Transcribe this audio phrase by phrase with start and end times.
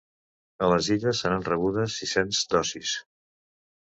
[0.67, 2.97] A les Illes se n’han rebudes sis-cents dosis.